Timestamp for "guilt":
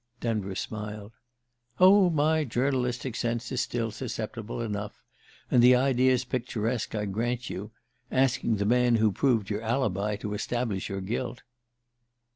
11.01-11.43